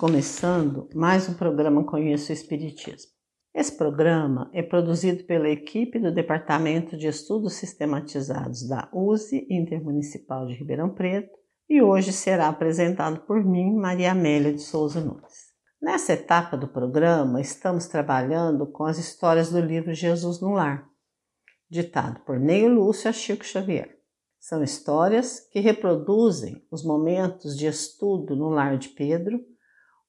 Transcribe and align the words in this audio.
Começando 0.00 0.88
mais 0.94 1.28
um 1.28 1.34
programa 1.34 1.84
Conheço 1.84 2.30
o 2.30 2.32
Espiritismo. 2.32 3.10
Esse 3.54 3.76
programa 3.76 4.50
é 4.54 4.62
produzido 4.62 5.24
pela 5.24 5.50
equipe 5.50 5.98
do 5.98 6.10
Departamento 6.10 6.96
de 6.96 7.06
Estudos 7.06 7.52
Sistematizados 7.56 8.66
da 8.66 8.88
USE 8.94 9.46
Intermunicipal 9.50 10.46
de 10.46 10.54
Ribeirão 10.54 10.88
Preto 10.88 11.36
e 11.68 11.82
hoje 11.82 12.14
será 12.14 12.48
apresentado 12.48 13.20
por 13.26 13.44
mim, 13.44 13.74
Maria 13.74 14.12
Amélia 14.12 14.54
de 14.54 14.62
Souza 14.62 15.02
Nunes. 15.02 15.50
Nessa 15.82 16.14
etapa 16.14 16.56
do 16.56 16.66
programa, 16.66 17.38
estamos 17.38 17.86
trabalhando 17.86 18.66
com 18.72 18.84
as 18.84 18.96
histórias 18.96 19.50
do 19.50 19.60
livro 19.60 19.92
Jesus 19.92 20.40
no 20.40 20.52
Lar, 20.52 20.88
ditado 21.68 22.20
por 22.20 22.40
Neio 22.40 22.72
Lúcio 22.72 23.10
a 23.10 23.12
Chico 23.12 23.44
Xavier. 23.44 23.98
São 24.38 24.62
histórias 24.62 25.40
que 25.52 25.60
reproduzem 25.60 26.66
os 26.70 26.82
momentos 26.82 27.54
de 27.54 27.66
estudo 27.66 28.34
no 28.34 28.48
lar 28.48 28.78
de 28.78 28.88
Pedro, 28.88 29.38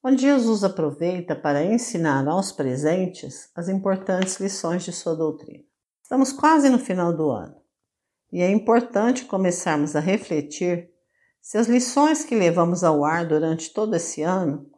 onde 0.02 0.22
Jesus 0.22 0.64
aproveita 0.64 1.36
para 1.36 1.64
ensinar 1.64 2.26
aos 2.26 2.50
presentes 2.50 3.50
as 3.54 3.68
importantes 3.68 4.40
lições 4.40 4.82
de 4.82 4.92
sua 4.92 5.14
doutrina. 5.14 5.64
Estamos 6.02 6.32
quase 6.32 6.68
no 6.68 6.78
final 6.78 7.16
do 7.16 7.30
ano 7.30 7.62
e 8.32 8.40
é 8.40 8.50
importante 8.50 9.26
começarmos 9.26 9.94
a 9.94 10.00
refletir 10.00 10.90
se 11.40 11.58
as 11.58 11.68
lições 11.68 12.24
que 12.24 12.34
levamos 12.34 12.82
ao 12.82 13.04
ar 13.04 13.26
durante 13.26 13.72
todo 13.72 13.94
esse 13.94 14.22
ano 14.22 14.70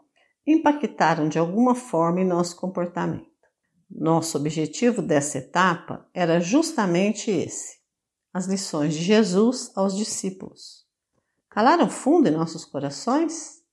impactaram 0.47 1.29
de 1.29 1.39
alguma 1.39 1.75
forma 1.75 2.21
em 2.21 2.27
nosso 2.27 2.57
comportamento. 2.57 3.33
Nosso 3.91 4.37
objetivo 4.37 5.01
dessa 5.01 5.39
etapa 5.39 6.07
era 6.13 6.41
justamente 6.41 7.31
esse: 7.31 7.79
as 8.33 8.47
lições 8.47 8.95
de 8.95 9.03
Jesus 9.03 9.71
aos 9.77 9.97
discípulos. 9.97 10.85
Calaram 11.49 11.89
fundo 11.89 12.29
em 12.29 12.33
nossos 12.33 12.65
corações? 12.65 13.64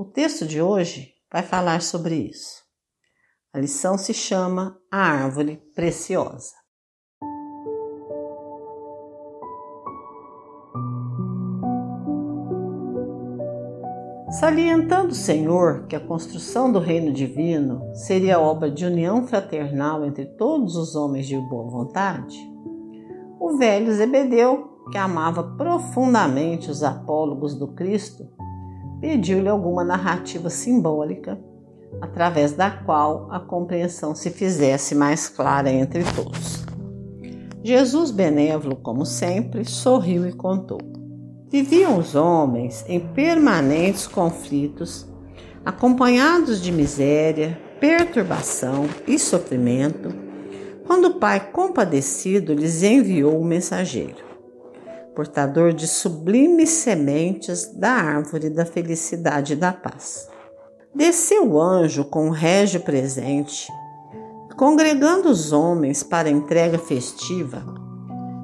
O 0.00 0.04
texto 0.04 0.46
de 0.46 0.62
hoje 0.62 1.12
vai 1.28 1.42
falar 1.42 1.82
sobre 1.82 2.14
isso. 2.14 2.62
A 3.52 3.58
lição 3.58 3.98
se 3.98 4.14
chama 4.14 4.78
A 4.92 4.98
Árvore 4.98 5.60
Preciosa. 5.74 6.52
Salientando 14.38 15.08
o 15.08 15.16
Senhor 15.16 15.88
que 15.88 15.96
a 15.96 16.06
construção 16.06 16.70
do 16.70 16.78
reino 16.78 17.12
divino 17.12 17.92
seria 17.92 18.38
obra 18.38 18.70
de 18.70 18.86
união 18.86 19.26
fraternal 19.26 20.04
entre 20.04 20.26
todos 20.26 20.76
os 20.76 20.94
homens 20.94 21.26
de 21.26 21.36
boa 21.48 21.68
vontade, 21.68 22.38
o 23.40 23.58
velho 23.58 23.92
Zebedeu, 23.92 24.78
que 24.92 24.96
amava 24.96 25.42
profundamente 25.56 26.70
os 26.70 26.84
apólogos 26.84 27.56
do 27.56 27.74
Cristo, 27.74 28.38
pediu-lhe 29.00 29.48
alguma 29.48 29.84
narrativa 29.84 30.50
simbólica 30.50 31.38
através 32.00 32.52
da 32.52 32.70
qual 32.70 33.28
a 33.30 33.40
compreensão 33.40 34.14
se 34.14 34.30
fizesse 34.30 34.94
mais 34.94 35.28
clara 35.28 35.70
entre 35.70 36.02
todos. 36.14 36.64
Jesus, 37.62 38.10
benévolo 38.10 38.76
como 38.76 39.04
sempre, 39.04 39.64
sorriu 39.64 40.26
e 40.26 40.32
contou. 40.32 40.78
Viviam 41.50 41.98
os 41.98 42.14
homens 42.14 42.84
em 42.88 43.00
permanentes 43.00 44.06
conflitos, 44.06 45.06
acompanhados 45.64 46.62
de 46.62 46.70
miséria, 46.70 47.58
perturbação 47.80 48.86
e 49.06 49.18
sofrimento, 49.18 50.10
quando 50.86 51.06
o 51.06 51.14
Pai 51.14 51.50
compadecido 51.50 52.54
lhes 52.54 52.82
enviou 52.82 53.40
um 53.40 53.44
mensageiro, 53.44 54.24
portador 55.18 55.72
de 55.72 55.88
sublimes 55.88 56.68
sementes 56.68 57.74
da 57.74 57.90
árvore 57.90 58.48
da 58.48 58.64
felicidade 58.64 59.54
e 59.54 59.56
da 59.56 59.72
paz. 59.72 60.28
Desceu 60.94 61.54
o 61.54 61.60
anjo 61.60 62.04
com 62.04 62.28
um 62.28 62.30
régio 62.30 62.82
presente, 62.82 63.66
congregando 64.56 65.28
os 65.28 65.50
homens 65.50 66.04
para 66.04 66.28
a 66.28 66.30
entrega 66.30 66.78
festiva, 66.78 67.64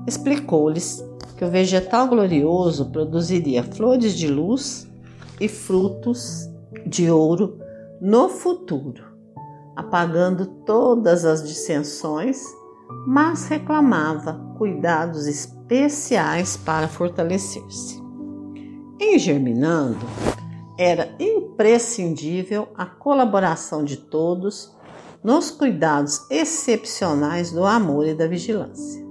explicou-lhes 0.05 1.01
que 1.37 1.45
o 1.45 1.49
vegetal 1.49 2.09
glorioso 2.09 2.91
produziria 2.91 3.63
flores 3.63 4.13
de 4.13 4.27
luz 4.27 4.85
e 5.41 5.47
frutos 5.47 6.51
de 6.85 7.09
ouro 7.09 7.57
no 8.01 8.29
futuro, 8.29 9.05
apagando 9.77 10.45
todas 10.67 11.25
as 11.25 11.47
dissensões, 11.47 12.43
mas 13.07 13.47
reclamava 13.47 14.55
cuidados 14.59 15.29
especiais 15.65 16.57
para 16.57 16.89
fortalecer-se. 16.89 18.03
Em 19.01 19.19
Germinando, 19.19 20.07
era 20.79 21.15
imprescindível 21.19 22.69
a 22.77 22.85
colaboração 22.85 23.85
de 23.85 23.97
todos 23.97 24.75
nos 25.23 25.51
cuidados 25.51 26.21
excepcionais 26.31 27.51
do 27.51 27.65
amor 27.65 28.07
e 28.07 28.15
da 28.15 28.27
vigilância. 28.27 29.03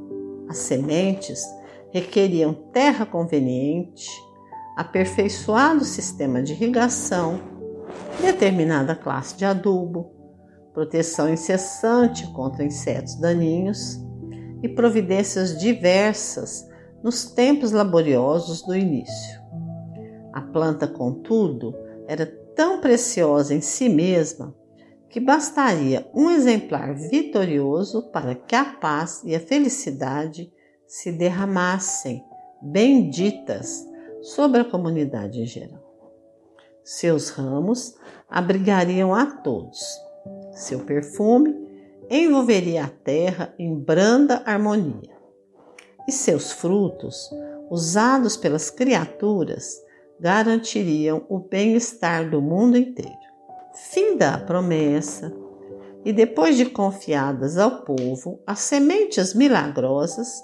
As 0.48 0.58
sementes 0.58 1.42
requeriam 1.92 2.54
terra 2.54 3.06
conveniente, 3.06 4.10
aperfeiçoado 4.78 5.84
sistema 5.84 6.44
de 6.44 6.54
irrigação, 6.54 7.40
determinada 8.22 8.96
classe 8.96 9.36
de 9.36 9.46
adubo, 9.46 10.12
proteção 10.74 11.30
incessante 11.30 12.28
contra 12.34 12.64
insetos 12.64 13.16
daninhos 13.16 14.03
e 14.64 14.70
providências 14.70 15.60
diversas 15.60 16.68
nos 17.04 17.26
tempos 17.26 17.74
laboriosos 17.74 18.62
do 18.62 18.74
início. 18.74 19.44
A 20.32 20.42
planta, 20.42 20.88
contudo, 20.88 21.76
era 22.08 22.26
tão 22.56 22.80
preciosa 22.80 23.54
em 23.54 23.60
si 23.62 23.90
mesma 23.90 24.56
que 25.10 25.20
bastaria 25.20 26.10
um 26.16 26.32
exemplar 26.32 26.96
vitorioso 26.96 28.10
para 28.10 28.34
que 28.34 28.56
a 28.56 28.66
paz 28.66 29.22
e 29.24 29.36
a 29.36 29.40
felicidade 29.40 30.52
se 30.88 31.12
derramassem 31.12 32.24
benditas 32.62 33.86
sobre 34.22 34.62
a 34.62 34.66
comunidade 34.66 35.42
em 35.42 35.46
geral. 35.46 35.84
Seus 36.84 37.30
ramos 37.30 37.96
abrigariam 38.30 39.14
a 39.14 39.26
todos. 39.26 39.80
Seu 40.54 40.80
perfume 40.80 41.63
envolveria 42.16 42.86
a 42.86 42.90
terra 42.90 43.54
em 43.58 43.74
branda 43.74 44.44
harmonia. 44.46 45.18
E 46.08 46.12
seus 46.12 46.52
frutos, 46.52 47.30
usados 47.72 48.38
pelas 48.38 48.70
criaturas, 48.70 49.82
garantiriam 50.20 51.26
o 51.28 51.40
bem-estar 51.40 52.30
do 52.30 52.42
mundo 52.42 52.78
inteiro. 52.78 53.18
Finda 53.74 54.36
a 54.36 54.38
promessa, 54.38 55.34
e 56.06 56.12
depois 56.12 56.58
de 56.58 56.66
confiadas 56.66 57.58
ao 57.58 57.84
povo 57.84 58.40
as 58.46 58.60
sementes 58.60 59.34
milagrosas, 59.34 60.44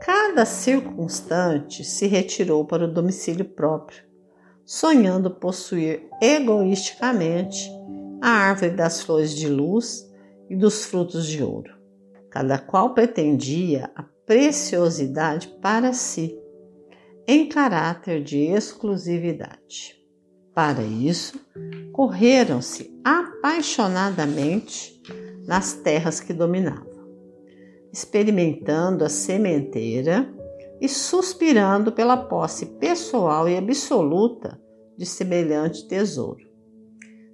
cada 0.00 0.44
circunstante 0.44 1.84
se 1.84 2.06
retirou 2.06 2.64
para 2.64 2.84
o 2.84 2.92
domicílio 2.92 3.44
próprio, 3.44 4.02
sonhando 4.64 5.30
possuir 5.30 6.08
egoisticamente 6.20 7.70
a 8.20 8.28
árvore 8.28 8.72
das 8.72 9.00
flores 9.00 9.34
de 9.34 9.48
luz 9.48 10.07
e 10.48 10.56
dos 10.56 10.84
frutos 10.84 11.26
de 11.26 11.42
ouro. 11.42 11.72
Cada 12.30 12.58
qual 12.58 12.94
pretendia 12.94 13.90
a 13.94 14.02
preciosidade 14.02 15.48
para 15.60 15.92
si, 15.92 16.38
em 17.26 17.48
caráter 17.48 18.22
de 18.22 18.38
exclusividade. 18.38 19.96
Para 20.54 20.82
isso, 20.82 21.38
correram-se 21.92 22.98
apaixonadamente 23.04 25.02
nas 25.46 25.72
terras 25.74 26.20
que 26.20 26.32
dominavam, 26.32 27.06
experimentando 27.92 29.04
a 29.04 29.08
sementeira 29.08 30.32
e 30.80 30.88
suspirando 30.88 31.92
pela 31.92 32.16
posse 32.16 32.66
pessoal 32.78 33.48
e 33.48 33.56
absoluta 33.56 34.60
de 34.96 35.06
semelhante 35.06 35.86
tesouro, 35.86 36.47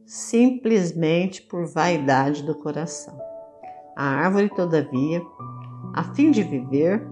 simplesmente 0.07 1.43
por 1.43 1.67
vaidade 1.67 2.43
do 2.43 2.55
coração. 2.55 3.19
A 3.97 4.05
árvore, 4.05 4.49
todavia, 4.51 5.23
a 5.95 6.03
fim 6.15 6.31
de 6.31 6.43
viver, 6.43 7.07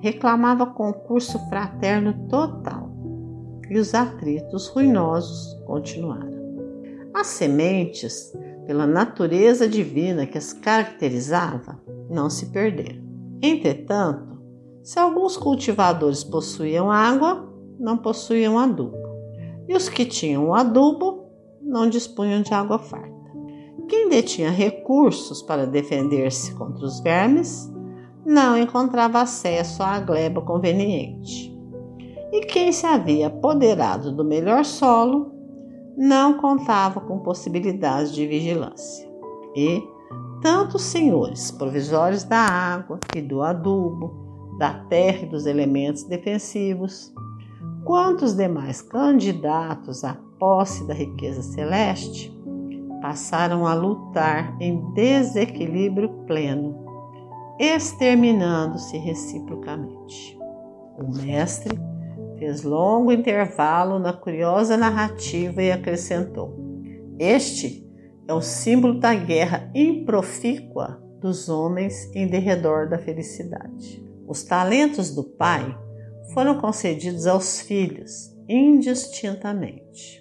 reclamava 0.00 0.66
concurso 0.66 1.38
fraterno 1.48 2.28
total 2.28 2.90
e 3.68 3.78
os 3.78 3.94
atritos 3.94 4.68
ruinosos 4.68 5.60
continuaram. 5.66 6.40
As 7.14 7.26
sementes, 7.26 8.32
pela 8.66 8.86
natureza 8.86 9.68
divina 9.68 10.26
que 10.26 10.38
as 10.38 10.52
caracterizava, 10.52 11.80
não 12.08 12.30
se 12.30 12.46
perderam. 12.46 13.02
Entretanto, 13.42 14.40
se 14.82 14.98
alguns 14.98 15.36
cultivadores 15.36 16.24
possuíam 16.24 16.90
água, 16.90 17.48
não 17.78 17.96
possuíam 17.96 18.58
adubo, 18.58 18.96
e 19.68 19.74
os 19.74 19.88
que 19.88 20.04
tinham 20.04 20.54
adubo 20.54 21.19
não 21.70 21.88
dispunham 21.88 22.42
de 22.42 22.52
água 22.52 22.78
farta. 22.78 23.10
Quem 23.88 24.08
detinha 24.08 24.50
recursos 24.50 25.40
para 25.40 25.66
defender-se 25.66 26.54
contra 26.54 26.84
os 26.84 27.00
vermes 27.00 27.72
não 28.26 28.58
encontrava 28.58 29.20
acesso 29.20 29.82
à 29.82 29.98
gleba 29.98 30.42
conveniente 30.42 31.50
e 32.32 32.40
quem 32.42 32.72
se 32.72 32.86
havia 32.86 33.26
apoderado 33.26 34.12
do 34.12 34.24
melhor 34.24 34.64
solo 34.64 35.32
não 35.96 36.38
contava 36.38 37.00
com 37.00 37.18
possibilidades 37.18 38.12
de 38.12 38.26
vigilância. 38.26 39.08
E 39.54 39.82
tanto 40.40 40.76
os 40.76 40.82
senhores 40.82 41.50
provisórios 41.50 42.24
da 42.24 42.38
água 42.38 43.00
e 43.14 43.20
do 43.20 43.42
adubo, 43.42 44.56
da 44.58 44.84
terra 44.84 45.24
e 45.24 45.28
dos 45.28 45.44
elementos 45.44 46.04
defensivos, 46.04 47.12
quanto 47.84 48.24
os 48.24 48.34
demais 48.34 48.80
candidatos 48.80 50.04
à 50.04 50.16
posse 50.40 50.84
da 50.88 50.94
riqueza 50.94 51.42
celeste, 51.42 52.36
passaram 53.00 53.64
a 53.64 53.74
lutar 53.74 54.56
em 54.60 54.92
desequilíbrio 54.92 56.08
pleno, 56.26 56.84
exterminando-se 57.60 58.98
reciprocamente. 58.98 60.36
O 60.98 61.14
mestre 61.14 61.78
Fez 62.40 62.62
longo 62.62 63.12
intervalo 63.12 63.98
na 63.98 64.14
curiosa 64.14 64.74
narrativa 64.74 65.62
e 65.62 65.70
acrescentou: 65.70 66.58
Este 67.18 67.86
é 68.26 68.32
o 68.32 68.40
símbolo 68.40 68.98
da 68.98 69.14
guerra 69.14 69.70
improfícua 69.74 70.98
dos 71.20 71.50
homens 71.50 72.10
em 72.14 72.26
derredor 72.26 72.88
da 72.88 72.96
felicidade. 72.96 74.02
Os 74.26 74.42
talentos 74.42 75.14
do 75.14 75.22
pai 75.22 75.78
foram 76.32 76.58
concedidos 76.58 77.26
aos 77.26 77.60
filhos 77.60 78.34
indistintamente, 78.48 80.19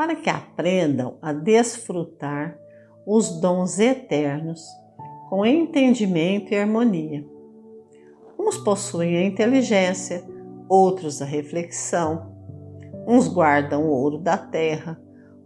para 0.00 0.16
que 0.16 0.30
aprendam 0.30 1.18
a 1.20 1.30
desfrutar 1.30 2.58
os 3.06 3.38
dons 3.38 3.78
eternos 3.78 4.64
com 5.28 5.44
entendimento 5.44 6.54
e 6.54 6.56
harmonia. 6.56 7.22
Uns 8.38 8.56
possuem 8.56 9.18
a 9.18 9.22
inteligência, 9.22 10.24
outros 10.70 11.20
a 11.20 11.26
reflexão. 11.26 12.34
Uns 13.06 13.28
guardam 13.28 13.84
o 13.84 13.90
ouro 13.90 14.16
da 14.16 14.38
terra, 14.38 14.98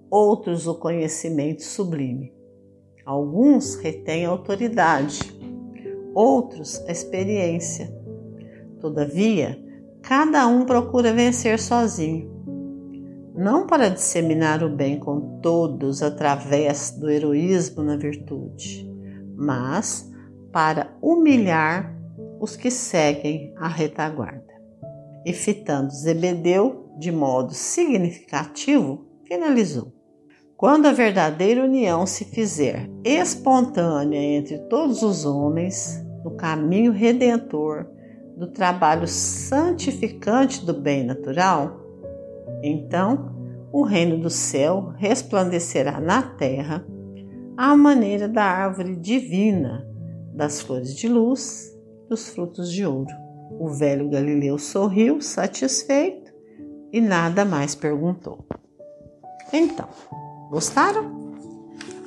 outros 0.09 0.69
o 0.69 0.77
conhecimento 0.77 1.65
sublime. 1.65 2.33
Alguns 3.05 3.75
retêm 3.75 4.25
a 4.25 4.29
autoridade, 4.29 5.19
outros 6.15 6.81
a 6.87 6.93
experiência. 6.93 7.93
Todavia, 8.79 9.61
cada 10.01 10.47
um 10.47 10.65
procura 10.65 11.13
vencer 11.13 11.59
sozinho, 11.59 12.34
não 13.35 13.67
para 13.67 13.89
disseminar 13.89 14.63
o 14.63 14.69
bem 14.69 14.99
com 14.99 15.41
todos 15.41 16.03
através 16.03 16.93
do 16.93 17.11
heroísmo 17.11 17.83
na 17.83 17.97
virtude, 17.97 18.89
mas 19.37 20.09
para 20.53 20.97
humilhar 21.03 21.93
os 22.41 22.57
que 22.57 22.71
seguem 22.71 23.53
a 23.57 23.67
retaguarda 23.67 24.55
e 25.27 25.33
fitando 25.33 25.93
Zebedeu 25.93 26.93
de 26.97 27.11
modo 27.11 27.53
significativo, 27.53 29.05
finalizou. 29.27 29.93
Quando 30.57 30.87
a 30.87 30.93
verdadeira 30.93 31.65
união 31.65 32.07
se 32.07 32.25
fizer 32.25 32.89
espontânea 33.03 34.19
entre 34.19 34.59
todos 34.69 35.03
os 35.03 35.25
homens, 35.25 36.01
no 36.23 36.31
caminho 36.37 36.93
redentor 36.93 37.87
do 38.37 38.47
trabalho 38.47 39.09
santificante 39.09 40.65
do 40.65 40.73
bem 40.73 41.05
natural, 41.05 41.84
então 42.67 43.35
o 43.73 43.83
reino 43.83 44.19
do 44.19 44.31
céu 44.31 44.93
resplandecerá 44.97 46.01
na 46.01 46.23
terra 46.23 46.87
à 47.57 47.77
maneira 47.77 48.29
da 48.29 48.45
árvore 48.45 48.97
divina, 48.97 49.87
das 50.33 50.61
flores 50.61 50.95
de 50.95 51.09
luz, 51.09 51.73
dos 52.09 52.29
frutos 52.29 52.71
de 52.73 52.87
ouro. 52.87 53.15
O 53.59 53.69
velho 53.69 54.09
Galileu 54.09 54.59
sorriu, 54.59 55.21
satisfeito, 55.21 56.33
e 56.93 57.01
nada 57.01 57.45
mais 57.45 57.75
perguntou. 57.75 58.45
Então, 59.53 59.89
gostaram? 60.51 61.33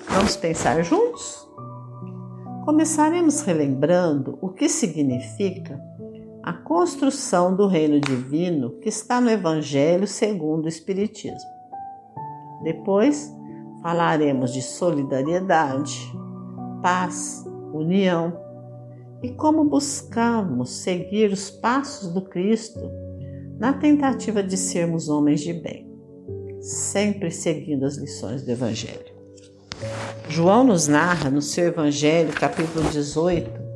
Vamos 0.10 0.36
pensar 0.36 0.82
juntos? 0.84 1.48
Começaremos 2.66 3.42
relembrando 3.42 4.38
o 4.42 4.50
que 4.50 4.68
significa 4.68 5.80
a 6.48 6.54
construção 6.54 7.54
do 7.54 7.68
reino 7.68 8.00
divino 8.00 8.80
que 8.80 8.88
está 8.88 9.20
no 9.20 9.30
Evangelho 9.30 10.08
segundo 10.08 10.63
o 10.63 10.70
Espiritismo. 10.70 11.50
Depois, 12.63 13.30
falaremos 13.82 14.54
de 14.54 14.62
solidariedade, 14.62 16.10
paz, 16.82 17.44
união 17.74 18.34
e 19.22 19.30
como 19.32 19.66
buscamos 19.66 20.70
seguir 20.70 21.34
os 21.34 21.51
passos 21.51 22.13
do 22.13 22.22
Cristo 22.22 22.80
na 23.60 23.74
tentativa 23.74 24.42
de 24.42 24.56
sermos 24.56 25.10
homens 25.10 25.42
de 25.42 25.51
bem, 25.51 25.86
sempre 26.62 27.30
seguindo 27.30 27.86
as 27.86 27.98
lições 27.98 28.42
do 28.44 28.51
Evangelho. 28.51 29.18
João 30.30 30.63
nos 30.63 30.88
narra 30.88 31.30
no 31.30 31.42
seu 31.42 31.66
Evangelho, 31.66 32.32
capítulo 32.32 32.89
18, 32.89 33.67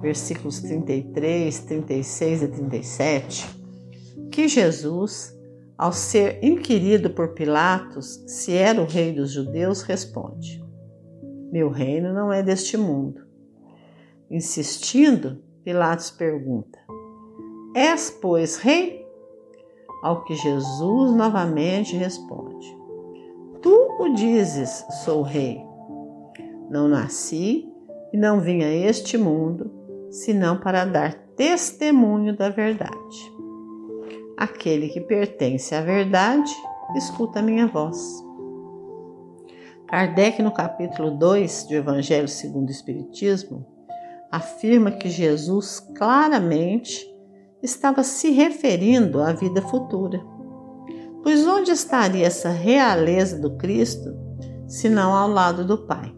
versículos 0.00 0.60
33, 0.60 1.60
36 1.60 2.42
e 2.42 2.48
37, 2.48 3.60
que 4.32 4.48
Jesus, 4.48 5.36
ao 5.76 5.92
ser 5.92 6.42
inquirido 6.42 7.10
por 7.10 7.34
Pilatos 7.34 8.22
se 8.26 8.54
era 8.54 8.80
o 8.80 8.86
rei 8.86 9.12
dos 9.12 9.30
judeus, 9.30 9.82
responde: 9.82 10.64
Meu 11.52 11.68
reino 11.68 12.12
não 12.12 12.32
é 12.32 12.42
deste 12.42 12.76
mundo. 12.76 13.20
Insistindo, 14.30 15.42
Pilatos 15.62 16.10
pergunta: 16.10 16.78
És, 17.74 18.10
pois, 18.10 18.56
rei? 18.56 19.06
Ao 20.02 20.24
que 20.24 20.34
Jesus 20.34 21.12
novamente 21.12 21.94
responde: 21.94 22.66
Tu 23.60 23.96
o 23.98 24.14
dizes, 24.14 24.84
sou 25.04 25.22
rei. 25.22 25.60
Não 26.70 26.88
nasci 26.88 27.68
e 28.12 28.16
não 28.16 28.40
vim 28.40 28.62
a 28.62 28.72
este 28.72 29.18
mundo 29.18 29.79
senão 30.10 30.58
para 30.58 30.84
dar 30.84 31.14
testemunho 31.36 32.36
da 32.36 32.50
verdade. 32.50 33.32
Aquele 34.36 34.88
que 34.88 35.00
pertence 35.00 35.74
à 35.74 35.80
verdade, 35.80 36.50
escuta 36.96 37.38
a 37.38 37.42
minha 37.42 37.66
voz. 37.66 37.98
Kardec, 39.86 40.42
no 40.42 40.52
capítulo 40.52 41.10
2 41.12 41.64
do 41.64 41.74
Evangelho 41.74 42.28
segundo 42.28 42.68
o 42.68 42.72
Espiritismo, 42.72 43.66
afirma 44.30 44.90
que 44.90 45.08
Jesus 45.08 45.80
claramente 45.96 47.06
estava 47.62 48.02
se 48.02 48.30
referindo 48.30 49.20
à 49.20 49.32
vida 49.32 49.60
futura. 49.62 50.20
Pois 51.22 51.46
onde 51.46 51.70
estaria 51.70 52.26
essa 52.26 52.48
realeza 52.48 53.38
do 53.38 53.56
Cristo, 53.56 54.16
se 54.66 54.88
não 54.88 55.12
ao 55.12 55.28
lado 55.28 55.66
do 55.66 55.86
Pai? 55.86 56.14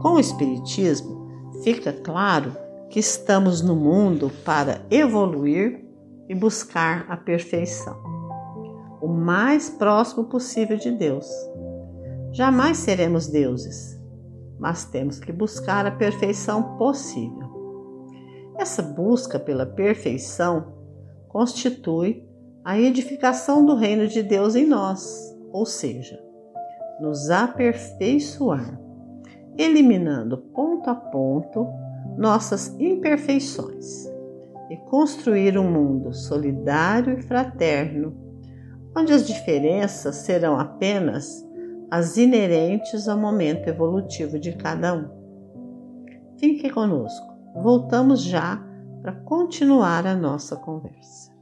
Com 0.00 0.14
o 0.14 0.20
Espiritismo, 0.20 1.28
fica 1.62 1.92
claro 1.92 2.65
que 2.90 3.00
estamos 3.00 3.62
no 3.62 3.74
mundo 3.74 4.30
para 4.44 4.80
evoluir 4.90 5.84
e 6.28 6.34
buscar 6.34 7.06
a 7.08 7.16
perfeição, 7.16 7.96
o 9.00 9.08
mais 9.08 9.68
próximo 9.68 10.24
possível 10.24 10.76
de 10.76 10.90
Deus. 10.90 11.28
Jamais 12.32 12.78
seremos 12.78 13.28
deuses, 13.28 13.98
mas 14.58 14.84
temos 14.84 15.18
que 15.18 15.32
buscar 15.32 15.86
a 15.86 15.90
perfeição 15.90 16.76
possível. 16.76 17.46
Essa 18.56 18.82
busca 18.82 19.38
pela 19.38 19.66
perfeição 19.66 20.74
constitui 21.28 22.26
a 22.64 22.78
edificação 22.78 23.64
do 23.64 23.74
reino 23.74 24.08
de 24.08 24.22
Deus 24.22 24.56
em 24.56 24.66
nós, 24.66 25.36
ou 25.52 25.64
seja, 25.64 26.18
nos 27.00 27.30
aperfeiçoar, 27.30 28.80
eliminando 29.56 30.38
ponto 30.38 30.90
a 30.90 30.94
ponto 30.94 31.66
nossas 32.16 32.68
imperfeições 32.78 34.06
e 34.70 34.76
construir 34.88 35.58
um 35.58 35.70
mundo 35.70 36.12
solidário 36.12 37.18
e 37.18 37.22
fraterno, 37.22 38.16
onde 38.96 39.12
as 39.12 39.26
diferenças 39.26 40.16
serão 40.16 40.58
apenas 40.58 41.44
as 41.90 42.16
inerentes 42.16 43.08
ao 43.08 43.18
momento 43.18 43.68
evolutivo 43.68 44.38
de 44.38 44.52
cada 44.52 44.94
um. 44.94 45.08
Fique 46.38 46.70
conosco 46.70 47.36
voltamos 47.62 48.22
já 48.22 48.60
para 49.02 49.12
continuar 49.12 50.06
a 50.06 50.14
nossa 50.14 50.56
conversa. 50.56 51.34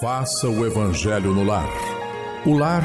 Faça 0.00 0.48
o 0.48 0.64
Evangelho 0.64 1.34
no 1.34 1.44
lar. 1.44 1.68
O 2.46 2.56
lar 2.56 2.84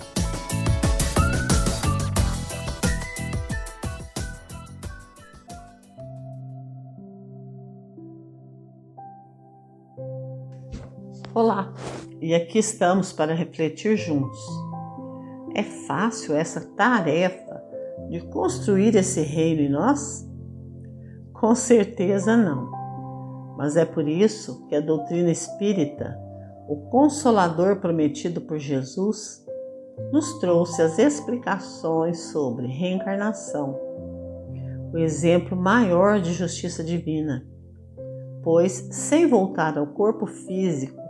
Olá, 11.33 11.73
e 12.19 12.35
aqui 12.35 12.59
estamos 12.59 13.13
para 13.13 13.33
refletir 13.33 13.95
juntos. 13.95 14.37
É 15.55 15.63
fácil 15.63 16.35
essa 16.35 16.59
tarefa 16.75 17.63
de 18.09 18.19
construir 18.19 18.97
esse 18.97 19.21
reino 19.21 19.61
em 19.61 19.69
nós? 19.69 20.29
Com 21.31 21.55
certeza 21.55 22.35
não. 22.35 22.69
Mas 23.55 23.77
é 23.77 23.85
por 23.85 24.09
isso 24.09 24.67
que 24.67 24.75
a 24.75 24.81
doutrina 24.81 25.31
espírita, 25.31 26.19
o 26.67 26.89
consolador 26.89 27.77
prometido 27.77 28.41
por 28.41 28.59
Jesus, 28.59 29.41
nos 30.11 30.37
trouxe 30.39 30.81
as 30.81 30.99
explicações 30.99 32.19
sobre 32.23 32.67
reencarnação, 32.67 33.79
o 34.91 34.97
exemplo 34.97 35.55
maior 35.55 36.19
de 36.19 36.33
justiça 36.33 36.83
divina. 36.83 37.47
Pois, 38.43 38.89
sem 38.91 39.27
voltar 39.27 39.77
ao 39.77 39.87
corpo 39.87 40.25
físico, 40.25 41.00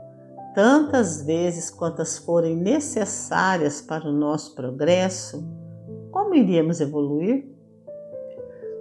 tantas 0.53 1.23
vezes 1.23 1.69
quantas 1.69 2.17
forem 2.17 2.55
necessárias 2.55 3.81
para 3.81 4.07
o 4.07 4.11
nosso 4.11 4.55
progresso, 4.55 5.43
como 6.11 6.35
iríamos 6.35 6.81
evoluir? 6.81 7.49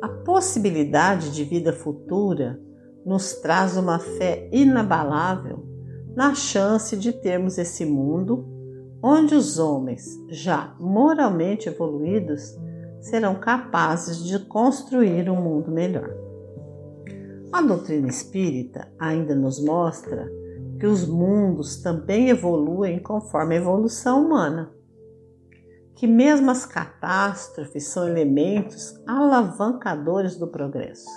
A 0.02 0.08
possibilidade 0.08 1.30
de 1.30 1.44
vida 1.44 1.72
futura 1.72 2.60
nos 3.04 3.34
traz 3.34 3.76
uma 3.76 3.98
fé 3.98 4.48
inabalável 4.52 5.64
na 6.14 6.34
chance 6.34 6.96
de 6.96 7.12
termos 7.12 7.58
esse 7.58 7.84
mundo 7.84 8.46
onde 9.02 9.34
os 9.34 9.58
homens, 9.58 10.18
já 10.28 10.74
moralmente 10.78 11.68
evoluídos, 11.68 12.58
serão 13.00 13.36
capazes 13.36 14.22
de 14.24 14.38
construir 14.38 15.30
um 15.30 15.36
mundo 15.36 15.70
melhor. 15.70 16.10
A 17.52 17.62
doutrina 17.62 18.08
espírita 18.08 18.88
ainda 18.98 19.34
nos 19.34 19.62
mostra 19.62 20.30
que 20.80 20.87
os 20.87 21.06
mundos 21.06 21.82
também 21.82 22.30
evoluem 22.30 22.99
conforme 22.99 23.54
a 23.54 23.58
evolução 23.58 24.25
humana, 24.25 24.72
que 25.94 26.06
mesmo 26.06 26.50
as 26.50 26.64
catástrofes 26.64 27.88
são 27.88 28.08
elementos 28.08 28.99
alavancadores 29.06 30.37
do 30.38 30.49
progresso. 30.49 31.10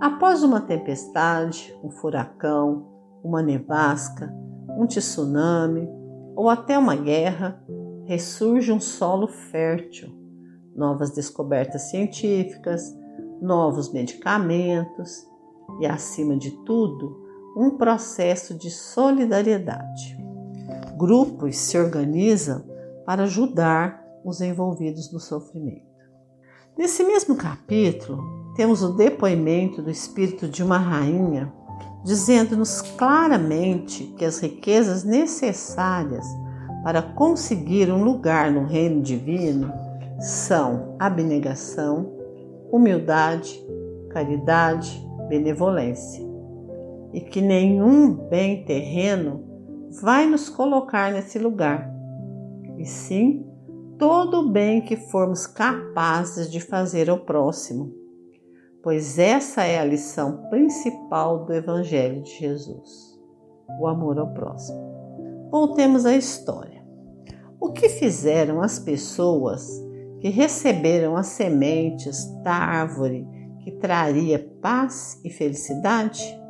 Após 0.00 0.42
uma 0.42 0.60
tempestade, 0.60 1.72
um 1.84 1.90
furacão, 1.92 2.90
uma 3.22 3.40
nevasca, 3.40 4.34
um 4.76 4.86
tsunami 4.86 5.88
ou 6.34 6.50
até 6.50 6.76
uma 6.76 6.96
guerra, 6.96 7.62
ressurge 8.04 8.72
um 8.72 8.80
solo 8.80 9.28
fértil, 9.28 10.10
novas 10.74 11.12
descobertas 11.12 11.82
científicas, 11.82 12.82
novos 13.40 13.92
medicamentos 13.92 15.24
e, 15.80 15.86
acima 15.86 16.36
de 16.36 16.50
tudo, 16.64 17.21
um 17.56 17.70
processo 17.76 18.54
de 18.54 18.70
solidariedade. 18.70 20.18
Grupos 20.96 21.56
se 21.56 21.78
organizam 21.78 22.64
para 23.04 23.24
ajudar 23.24 24.02
os 24.24 24.40
envolvidos 24.40 25.12
no 25.12 25.20
sofrimento. 25.20 25.92
Nesse 26.76 27.04
mesmo 27.04 27.36
capítulo, 27.36 28.22
temos 28.54 28.82
o 28.82 28.94
depoimento 28.94 29.82
do 29.82 29.90
espírito 29.90 30.48
de 30.48 30.62
uma 30.62 30.78
rainha, 30.78 31.52
dizendo-nos 32.04 32.80
claramente 32.80 34.04
que 34.16 34.24
as 34.24 34.38
riquezas 34.38 35.04
necessárias 35.04 36.26
para 36.82 37.02
conseguir 37.02 37.90
um 37.92 38.02
lugar 38.02 38.50
no 38.50 38.64
reino 38.64 39.02
divino 39.02 39.72
são 40.18 40.96
abnegação, 40.98 42.12
humildade, 42.70 43.62
caridade, 44.10 45.06
benevolência. 45.28 46.31
E 47.12 47.20
que 47.20 47.40
nenhum 47.40 48.14
bem 48.28 48.64
terreno 48.64 49.44
vai 50.00 50.26
nos 50.26 50.48
colocar 50.48 51.12
nesse 51.12 51.38
lugar, 51.38 51.92
e 52.78 52.86
sim 52.86 53.46
todo 53.98 54.40
o 54.40 54.50
bem 54.50 54.80
que 54.80 54.96
formos 54.96 55.46
capazes 55.46 56.50
de 56.50 56.60
fazer 56.60 57.10
ao 57.10 57.20
próximo, 57.20 57.92
pois 58.82 59.18
essa 59.18 59.62
é 59.62 59.78
a 59.78 59.84
lição 59.84 60.48
principal 60.48 61.44
do 61.44 61.52
Evangelho 61.52 62.22
de 62.22 62.38
Jesus: 62.38 63.20
o 63.78 63.86
amor 63.86 64.18
ao 64.18 64.32
próximo. 64.32 65.48
Voltemos 65.50 66.06
à 66.06 66.16
história. 66.16 66.82
O 67.60 67.70
que 67.70 67.88
fizeram 67.88 68.60
as 68.60 68.78
pessoas 68.78 69.68
que 70.18 70.30
receberam 70.30 71.16
as 71.16 71.26
sementes 71.26 72.24
da 72.42 72.54
árvore 72.54 73.24
que 73.62 73.70
traria 73.72 74.50
paz 74.60 75.20
e 75.24 75.30
felicidade? 75.30 76.41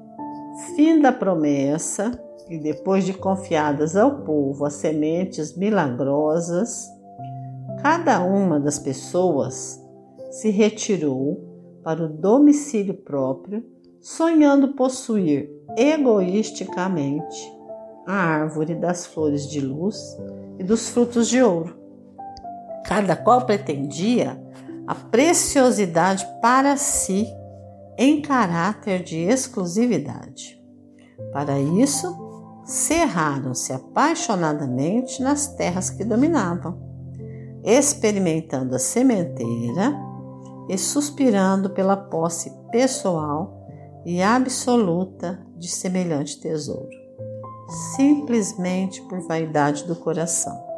Fim 0.75 1.01
da 1.01 1.13
promessa, 1.13 2.13
e 2.49 2.59
depois 2.59 3.05
de 3.05 3.15
confiadas 3.15 3.97
ao 3.97 4.23
povo 4.23 4.65
as 4.65 4.75
sementes 4.75 5.57
milagrosas, 5.57 6.89
cada 7.81 8.23
uma 8.23 8.61
das 8.61 8.79
pessoas 8.79 9.81
se 10.31 10.51
retirou 10.51 11.81
para 11.83 12.05
o 12.05 12.09
domicílio 12.09 12.95
próprio, 12.95 13.65
sonhando 14.01 14.75
possuir 14.75 15.51
egoisticamente 15.77 17.53
a 18.07 18.15
árvore 18.15 18.75
das 18.75 19.07
flores 19.07 19.49
de 19.49 19.61
luz 19.61 19.97
e 20.59 20.65
dos 20.65 20.89
frutos 20.89 21.29
de 21.29 21.43
ouro 21.43 21.83
cada 22.93 23.17
qual 23.17 23.47
pretendia 23.47 24.39
a 24.87 24.95
preciosidade 24.95 26.27
para 26.41 26.77
si 26.77 27.27
em 27.99 28.21
caráter 28.21 29.03
de 29.03 29.19
exclusividade. 29.19 30.61
Para 31.33 31.59
isso, 31.59 32.63
cerraram-se 32.65 33.73
apaixonadamente 33.73 35.23
nas 35.23 35.49
terras 35.55 35.91
que 35.91 36.05
dominavam, 36.05 36.81
experimentando 37.65 38.75
a 38.75 38.79
sementeira 38.79 39.95
e 40.69 40.79
suspirando 40.79 41.71
pela 41.71 41.97
posse 41.97 42.51
pessoal 42.71 43.67
e 44.05 44.23
absoluta 44.23 45.45
de 45.57 45.69
semelhante 45.69 46.41
tesouro, 46.41 46.91
simplesmente 47.97 49.01
por 49.03 49.21
vaidade 49.27 49.85
do 49.85 49.95
coração 49.97 50.73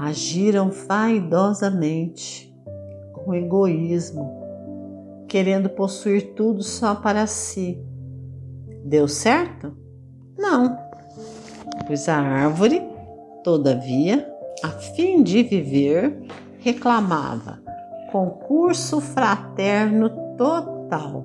agiram 0.00 0.70
vaidosamente, 0.70 2.50
com 3.12 3.34
egoísmo, 3.34 4.39
querendo 5.30 5.70
possuir 5.70 6.34
tudo 6.34 6.60
só 6.64 6.96
para 6.96 7.24
si. 7.24 7.80
Deu 8.84 9.06
certo? 9.06 9.76
Não, 10.36 10.76
pois 11.86 12.08
a 12.08 12.16
árvore, 12.16 12.82
todavia, 13.44 14.28
a 14.60 14.68
fim 14.68 15.22
de 15.22 15.44
viver, 15.44 16.20
reclamava 16.58 17.62
concurso 18.10 19.00
fraterno 19.00 20.10
total. 20.36 21.24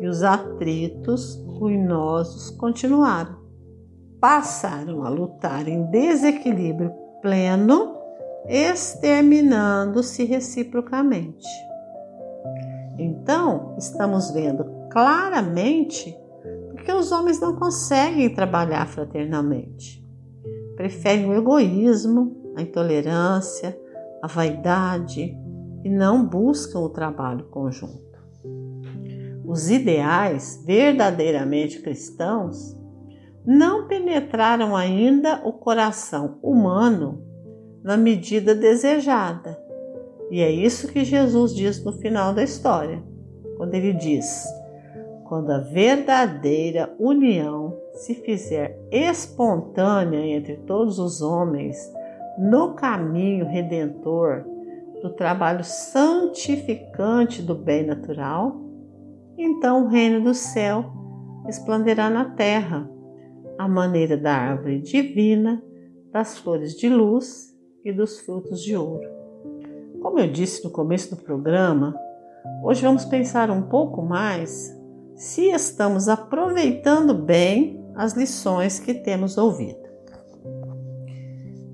E 0.00 0.06
os 0.06 0.22
atritos 0.22 1.42
ruinosos 1.46 2.50
continuaram. 2.50 3.38
Passaram 4.20 5.02
a 5.04 5.08
lutar 5.08 5.66
em 5.66 5.90
desequilíbrio 5.90 6.92
pleno, 7.22 7.96
exterminando-se 8.46 10.24
reciprocamente. 10.24 11.67
Então, 12.98 13.76
estamos 13.78 14.30
vendo 14.32 14.64
claramente 14.90 16.16
porque 16.72 16.92
os 16.92 17.12
homens 17.12 17.40
não 17.40 17.54
conseguem 17.56 18.34
trabalhar 18.34 18.86
fraternalmente. 18.86 20.04
Preferem 20.74 21.28
o 21.28 21.34
egoísmo, 21.34 22.54
a 22.56 22.62
intolerância, 22.62 23.78
a 24.22 24.26
vaidade 24.26 25.36
e 25.84 25.90
não 25.90 26.26
buscam 26.26 26.80
o 26.80 26.88
trabalho 26.88 27.44
conjunto. 27.50 28.18
Os 29.44 29.70
ideais 29.70 30.62
verdadeiramente 30.66 31.80
cristãos 31.80 32.76
não 33.44 33.86
penetraram 33.86 34.76
ainda 34.76 35.40
o 35.44 35.52
coração 35.52 36.38
humano 36.42 37.24
na 37.82 37.96
medida 37.96 38.54
desejada. 38.54 39.67
E 40.30 40.40
é 40.42 40.50
isso 40.50 40.88
que 40.88 41.04
Jesus 41.04 41.54
diz 41.54 41.82
no 41.84 41.92
final 41.92 42.34
da 42.34 42.42
história, 42.42 43.02
quando 43.56 43.74
ele 43.74 43.92
diz: 43.94 44.44
quando 45.24 45.50
a 45.50 45.58
verdadeira 45.58 46.94
união 46.98 47.76
se 47.94 48.14
fizer 48.14 48.78
espontânea 48.90 50.20
entre 50.20 50.56
todos 50.58 50.98
os 50.98 51.20
homens 51.20 51.76
no 52.38 52.74
caminho 52.74 53.46
redentor 53.46 54.44
do 55.02 55.10
trabalho 55.10 55.64
santificante 55.64 57.42
do 57.42 57.54
bem 57.54 57.84
natural, 57.84 58.56
então 59.36 59.84
o 59.84 59.88
reino 59.88 60.22
do 60.22 60.34
céu 60.34 60.84
esplanderá 61.48 62.10
na 62.10 62.24
terra 62.24 62.88
à 63.58 63.68
maneira 63.68 64.16
da 64.16 64.32
árvore 64.32 64.80
divina, 64.80 65.62
das 66.12 66.38
flores 66.38 66.74
de 66.74 66.88
luz 66.88 67.54
e 67.84 67.92
dos 67.92 68.20
frutos 68.20 68.62
de 68.62 68.76
ouro. 68.76 69.17
Como 70.00 70.20
eu 70.20 70.30
disse 70.30 70.62
no 70.64 70.70
começo 70.70 71.10
do 71.10 71.22
programa, 71.22 71.94
hoje 72.62 72.82
vamos 72.82 73.04
pensar 73.04 73.50
um 73.50 73.62
pouco 73.62 74.00
mais 74.00 74.72
se 75.16 75.50
estamos 75.50 76.08
aproveitando 76.08 77.12
bem 77.12 77.84
as 77.96 78.12
lições 78.12 78.78
que 78.78 78.94
temos 78.94 79.36
ouvido. 79.36 79.88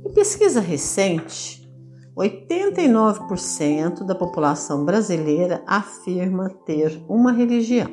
Em 0.06 0.12
pesquisa 0.14 0.58
recente, 0.58 1.70
89% 2.16 4.04
da 4.04 4.14
população 4.14 4.86
brasileira 4.86 5.62
afirma 5.66 6.48
ter 6.64 7.04
uma 7.06 7.30
religião. 7.30 7.90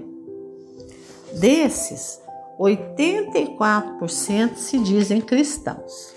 Desses, 1.33 2.21
84% 2.57 4.55
se 4.55 4.79
dizem 4.79 5.19
cristãos, 5.19 6.13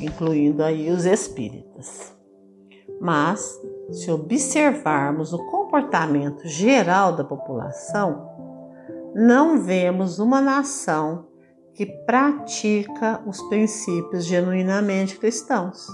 incluindo 0.00 0.62
aí 0.62 0.90
os 0.90 1.04
espíritas. 1.06 2.21
Mas, 3.02 3.60
se 3.90 4.10
observarmos 4.10 5.32
o 5.32 5.44
comportamento 5.50 6.46
geral 6.46 7.16
da 7.16 7.24
população, 7.24 8.30
não 9.14 9.60
vemos 9.62 10.18
uma 10.18 10.40
nação 10.40 11.26
que 11.74 11.84
pratica 12.06 13.20
os 13.26 13.42
princípios 13.48 14.24
genuinamente 14.24 15.18
cristãos. 15.18 15.86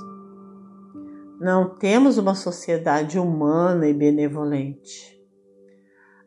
Não 1.41 1.77
temos 1.79 2.19
uma 2.19 2.35
sociedade 2.35 3.19
humana 3.19 3.89
e 3.89 3.95
benevolente 3.95 5.19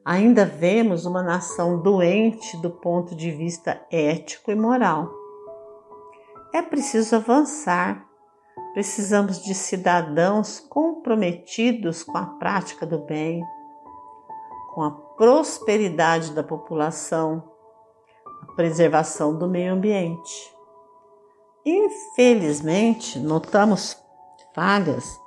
ainda 0.04 0.46
vemos 0.46 1.06
uma 1.06 1.22
nação 1.22 1.82
doente 1.82 2.58
do 2.58 2.70
ponto 2.70 3.15
de 3.15 3.32
vista 3.32 3.80
ético 3.91 4.52
e 4.52 4.56
moral. 4.56 5.12
É 6.54 6.62
preciso 6.62 7.15
avançar. 7.15 8.06
Precisamos 8.74 9.43
de 9.43 9.54
cidadãos 9.54 10.60
comprometidos 10.60 12.04
com 12.04 12.17
a 12.17 12.26
prática 12.26 12.86
do 12.86 13.00
bem, 13.00 13.43
com 14.74 14.82
a 14.82 14.91
prosperidade 14.91 16.32
da 16.32 16.43
população, 16.43 17.43
a 18.43 18.54
preservação 18.54 19.38
do 19.38 19.47
meio 19.47 19.74
ambiente. 19.74 20.52
Infelizmente, 21.65 23.19
notamos 23.19 23.97
falhas 24.56 25.19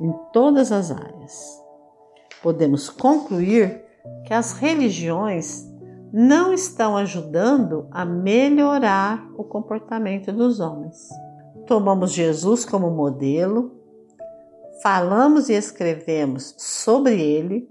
em 0.00 0.12
todas 0.32 0.72
as 0.72 0.90
áreas. 0.90 1.62
Podemos 2.42 2.88
concluir 2.88 3.84
que 4.26 4.32
as 4.32 4.52
religiões 4.52 5.64
não 6.12 6.52
estão 6.52 6.96
ajudando 6.96 7.88
a 7.90 8.04
melhorar 8.04 9.26
o 9.36 9.44
comportamento 9.44 10.32
dos 10.32 10.60
homens. 10.60 11.08
Tomamos 11.72 12.12
Jesus 12.12 12.66
como 12.66 12.90
modelo, 12.90 13.72
falamos 14.82 15.48
e 15.48 15.54
escrevemos 15.54 16.54
sobre 16.58 17.18
ele, 17.18 17.66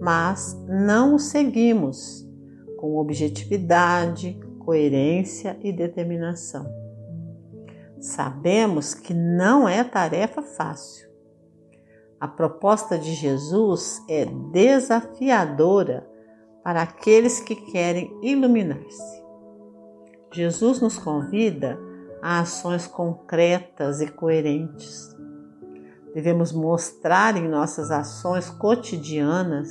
mas 0.00 0.60
não 0.68 1.14
o 1.14 1.18
seguimos 1.20 2.28
com 2.76 2.96
objetividade, 2.96 4.36
coerência 4.58 5.56
e 5.62 5.72
determinação. 5.72 6.66
Sabemos 8.00 8.94
que 8.94 9.14
não 9.14 9.68
é 9.68 9.84
tarefa 9.84 10.42
fácil 10.42 11.08
a 12.18 12.26
proposta 12.26 12.98
de 12.98 13.14
Jesus 13.14 14.02
é 14.08 14.24
desafiadora 14.24 16.04
para 16.64 16.82
aqueles 16.82 17.38
que 17.38 17.54
querem 17.54 18.10
iluminar-se. 18.24 19.22
Jesus 20.32 20.80
nos 20.80 20.98
convida 20.98 21.78
a 22.24 22.40
ações 22.40 22.86
concretas 22.86 24.00
e 24.00 24.06
coerentes. 24.06 25.14
Devemos 26.14 26.52
mostrar 26.52 27.36
em 27.36 27.46
nossas 27.46 27.90
ações 27.90 28.48
cotidianas 28.48 29.68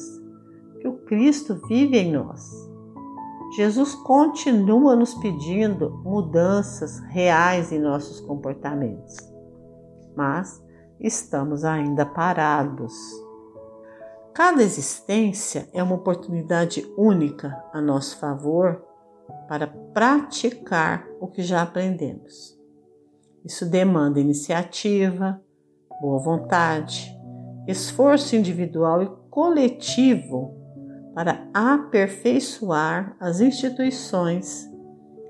que 0.79 0.87
o 0.87 0.99
Cristo 0.99 1.59
vive 1.67 1.97
em 1.97 2.11
nós. 2.11 2.47
Jesus 3.55 3.95
continua 3.95 4.95
nos 4.95 5.15
pedindo 5.15 5.99
mudanças 6.03 6.99
reais 7.09 7.71
em 7.71 7.79
nossos 7.79 8.21
comportamentos, 8.21 9.17
mas 10.15 10.63
estamos 10.99 11.65
ainda 11.65 12.05
parados. 12.05 12.93
Cada 14.31 14.61
existência 14.61 15.67
é 15.73 15.81
uma 15.81 15.95
oportunidade 15.95 16.87
única 16.95 17.63
a 17.73 17.81
nosso 17.81 18.19
favor 18.19 18.92
para 19.47 19.67
praticar 19.67 21.07
o 21.19 21.27
que 21.27 21.41
já 21.41 21.61
aprendemos. 21.61 22.57
Isso 23.45 23.65
demanda 23.65 24.19
iniciativa, 24.19 25.41
boa 26.01 26.19
vontade, 26.19 27.13
esforço 27.67 28.35
individual 28.35 29.03
e 29.03 29.09
coletivo 29.29 30.55
para 31.13 31.47
aperfeiçoar 31.53 33.15
as 33.19 33.39
instituições 33.39 34.69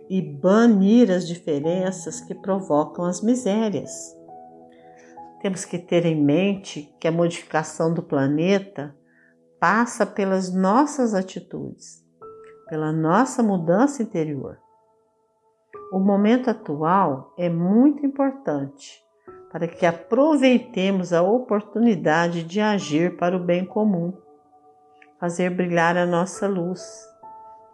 e 0.10 0.21
banir 0.21 1.12
as 1.12 1.28
diferenças 1.28 2.21
que 2.21 2.36
provocam 2.36 3.06
as 3.06 3.21
misérias. 3.21 3.91
Temos 5.41 5.65
que 5.65 5.78
ter 5.78 6.06
em 6.06 6.23
mente 6.23 6.95
que 6.99 7.08
a 7.08 7.12
modificação 7.12 7.93
do 7.93 8.02
planeta 8.02 8.95
passa 9.60 10.06
pelas 10.06 10.54
nossas 10.54 11.13
atitudes, 11.13 12.03
pela 12.73 12.91
nossa 12.91 13.43
mudança 13.43 14.01
interior. 14.01 14.57
O 15.91 15.99
momento 15.99 16.49
atual 16.49 17.31
é 17.38 17.47
muito 17.47 18.03
importante 18.03 18.99
para 19.51 19.67
que 19.67 19.86
aproveitemos 19.86 21.13
a 21.13 21.21
oportunidade 21.21 22.43
de 22.43 22.59
agir 22.59 23.15
para 23.15 23.38
o 23.38 23.39
bem 23.39 23.63
comum, 23.63 24.12
fazer 25.19 25.51
brilhar 25.51 25.95
a 25.95 26.03
nossa 26.07 26.47
luz 26.47 26.83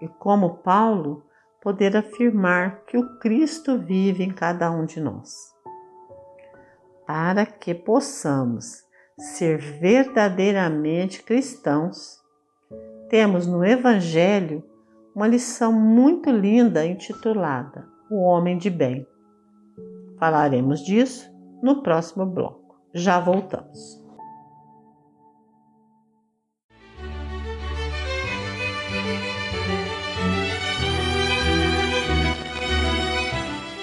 e, 0.02 0.08
como 0.10 0.58
Paulo, 0.58 1.24
poder 1.62 1.96
afirmar 1.96 2.82
que 2.84 2.98
o 2.98 3.20
Cristo 3.20 3.78
vive 3.78 4.26
em 4.26 4.32
cada 4.32 4.70
um 4.70 4.84
de 4.84 5.00
nós 5.00 5.34
para 7.08 7.46
que 7.46 7.74
possamos 7.74 8.84
ser 9.18 9.60
verdadeiramente 9.60 11.24
cristãos, 11.24 12.20
temos 13.10 13.48
no 13.48 13.64
Evangelho 13.64 14.69
uma 15.20 15.28
lição 15.28 15.74
muito 15.74 16.32
linda 16.32 16.86
intitulada 16.86 17.86
O 18.10 18.22
Homem 18.22 18.58
de 18.58 18.70
Bem. 18.70 19.06
Falaremos 20.18 20.80
disso 20.80 21.30
no 21.62 21.84
próximo 21.84 22.26
bloco. 22.26 22.80
Já 22.94 23.20
voltamos. 23.20 24.02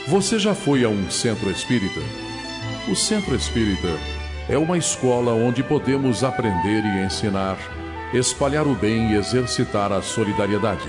Você 0.09 0.39
já 0.39 0.55
foi 0.55 0.85
a 0.85 0.89
um 0.89 1.11
centro 1.11 1.51
espírita? 1.51 2.01
O 2.91 2.97
Centro 2.97 3.35
Espírita 3.35 3.89
é 4.49 4.57
uma 4.57 4.79
escola 4.79 5.35
onde 5.35 5.63
podemos 5.63 6.25
aprender 6.25 6.83
e 6.83 7.05
ensinar, 7.05 7.59
espalhar 8.15 8.67
o 8.67 8.75
bem 8.75 9.13
e 9.13 9.17
exercitar 9.17 9.93
a 9.93 10.01
solidariedade. 10.01 10.89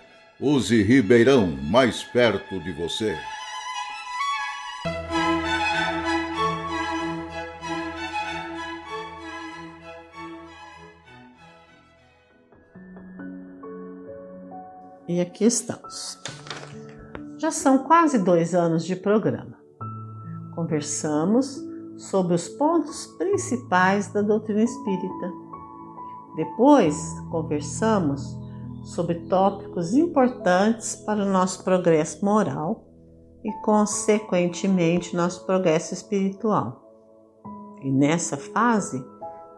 Use 0.43 0.81
Ribeirão 0.81 1.55
mais 1.69 2.03
perto 2.03 2.59
de 2.61 2.71
você. 2.71 3.15
E 15.07 15.21
aqui 15.21 15.45
estamos. 15.45 16.17
Já 17.37 17.51
são 17.51 17.83
quase 17.83 18.17
dois 18.17 18.55
anos 18.55 18.83
de 18.83 18.95
programa. 18.95 19.59
Conversamos 20.55 21.63
sobre 21.97 22.33
os 22.33 22.49
pontos 22.49 23.05
principais 23.19 24.11
da 24.11 24.23
doutrina 24.23 24.63
espírita. 24.63 25.31
Depois, 26.35 26.97
conversamos 27.29 28.40
sobre 28.83 29.15
tópicos 29.27 29.93
importantes 29.93 30.95
para 30.95 31.23
o 31.23 31.29
nosso 31.29 31.63
progresso 31.63 32.23
moral 32.25 32.85
e, 33.43 33.51
consequentemente, 33.63 35.15
nosso 35.15 35.45
progresso 35.45 35.93
espiritual. 35.93 36.81
E 37.81 37.91
nessa 37.91 38.37
fase, 38.37 39.03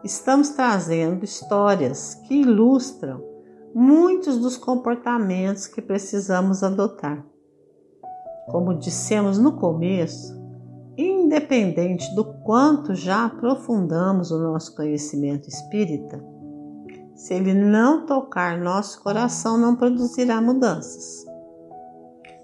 estamos 0.02 0.50
trazendo 0.50 1.24
histórias 1.24 2.14
que 2.26 2.34
ilustram 2.34 3.22
muitos 3.74 4.38
dos 4.38 4.56
comportamentos 4.56 5.66
que 5.66 5.82
precisamos 5.82 6.62
adotar. 6.62 7.24
Como 8.46 8.78
dissemos 8.78 9.38
no 9.38 9.56
começo, 9.56 10.32
independente 10.96 12.14
do 12.14 12.24
quanto 12.44 12.94
já 12.94 13.26
aprofundamos 13.26 14.30
o 14.30 14.38
nosso 14.38 14.76
conhecimento 14.76 15.48
espírita, 15.48 16.22
se 17.14 17.34
ele 17.34 17.54
não 17.54 18.06
tocar 18.06 18.58
nosso 18.58 19.02
coração, 19.02 19.56
não 19.56 19.76
produzirá 19.76 20.40
mudanças. 20.40 21.24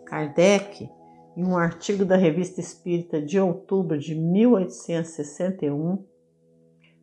Kardec, 0.06 0.90
em 1.36 1.44
um 1.44 1.56
artigo 1.56 2.04
da 2.04 2.16
Revista 2.16 2.60
Espírita 2.60 3.20
de 3.22 3.38
outubro 3.38 3.98
de 3.98 4.14
1861, 4.14 6.04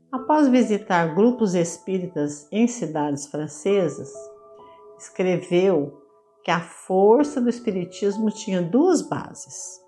Após 0.09 0.47
visitar 0.47 1.13
grupos 1.13 1.53
espíritas 1.53 2.47
em 2.49 2.65
cidades 2.65 3.27
francesas, 3.27 4.09
escreveu 4.97 6.01
que 6.45 6.49
a 6.49 6.61
força 6.61 7.41
do 7.41 7.49
espiritismo 7.49 8.31
tinha 8.31 8.61
duas 8.61 9.01
bases. 9.01 9.81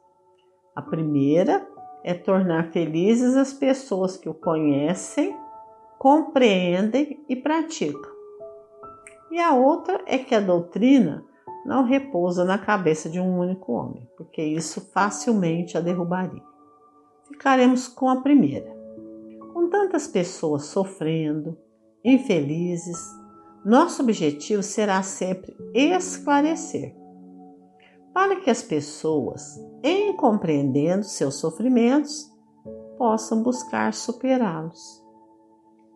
A 0.75 0.81
primeira 0.81 1.65
é 2.03 2.13
tornar 2.13 2.69
felizes 2.71 3.37
as 3.37 3.53
pessoas 3.53 4.17
que 4.17 4.27
o 4.27 4.33
conhecem, 4.33 5.33
compreendem 5.99 7.21
e 7.27 7.35
praticam. 7.35 8.09
E 9.29 9.39
a 9.39 9.53
outra 9.53 10.01
é 10.07 10.17
que 10.17 10.33
a 10.33 10.39
doutrina 10.39 11.25
não 11.65 11.83
repousa 11.83 12.45
na 12.45 12.57
cabeça 12.57 13.09
de 13.09 13.19
um 13.19 13.37
único 13.37 13.73
homem, 13.73 14.09
porque 14.17 14.41
isso 14.41 14.89
facilmente 14.93 15.77
a 15.77 15.81
derrubaria. 15.81 16.41
Ficaremos 17.27 17.87
com 17.87 18.09
a 18.09 18.21
primeira. 18.21 18.73
Com 19.53 19.69
tantas 19.69 20.07
pessoas 20.07 20.65
sofrendo, 20.65 21.57
infelizes, 22.03 22.97
nosso 23.65 24.01
objetivo 24.01 24.63
será 24.63 25.03
sempre 25.03 25.53
esclarecer, 25.73 26.95
para 28.13 28.37
que 28.37 28.49
as 28.49 28.63
pessoas, 28.63 29.59
em 29.83 30.15
compreendendo 30.15 31.03
seus 31.03 31.35
sofrimentos, 31.35 32.25
possam 32.97 33.43
buscar 33.43 33.93
superá-los. 33.93 35.08